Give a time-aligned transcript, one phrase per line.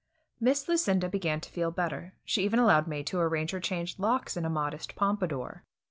[0.39, 4.35] Miss Lucinda began to feel better; she even allowed May to arrange her changed locks
[4.35, 5.63] in a modest pompadour.